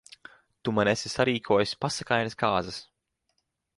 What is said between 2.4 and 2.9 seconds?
kāzas.